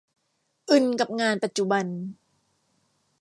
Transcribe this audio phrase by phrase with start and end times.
[0.69, 1.85] อึนกับงานปัจจุบัน